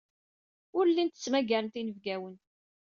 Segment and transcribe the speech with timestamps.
[0.77, 2.35] Ur llin ttmagaren inebgawen.